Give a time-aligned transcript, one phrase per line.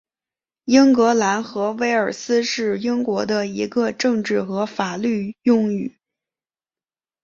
[0.65, 5.95] 英格兰和威尔斯是英国的一个政治和法律用语。